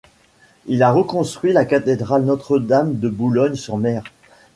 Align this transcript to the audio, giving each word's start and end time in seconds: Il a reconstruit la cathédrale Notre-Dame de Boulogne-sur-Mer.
Il 0.65 0.81
a 0.81 0.91
reconstruit 0.91 1.53
la 1.53 1.63
cathédrale 1.63 2.23
Notre-Dame 2.25 2.97
de 2.97 3.07
Boulogne-sur-Mer. 3.07 4.03